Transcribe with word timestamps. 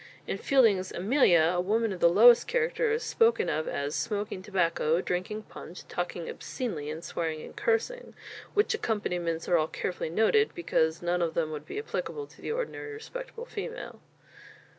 In 0.25 0.39
Fielding's 0.39 0.91
"Amelia," 0.91 1.51
a 1.53 1.61
woman 1.61 1.93
of 1.93 1.99
the 1.99 2.09
lowest 2.09 2.47
character 2.47 2.89
is 2.91 3.03
spoken 3.03 3.49
of 3.49 3.67
as 3.67 3.93
"smoking 3.93 4.41
tobacco, 4.41 4.99
drinking 4.99 5.43
punch, 5.43 5.87
talking 5.87 6.27
obscenely 6.27 6.89
and 6.89 7.03
swearing 7.03 7.43
and 7.43 7.55
cursing" 7.55 8.15
which 8.55 8.73
accomplishments 8.73 9.47
are 9.47 9.57
all 9.59 9.67
carefully 9.67 10.09
noted, 10.09 10.55
because 10.55 11.03
none 11.03 11.21
of 11.21 11.35
them 11.35 11.51
would 11.51 11.67
be 11.67 11.77
applicable 11.77 12.25
to 12.25 12.41
the 12.41 12.51
ordinary 12.51 12.93
respectable 12.93 13.45
female. 13.45 13.99